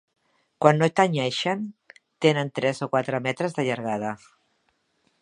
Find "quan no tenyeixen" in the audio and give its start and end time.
0.65-1.61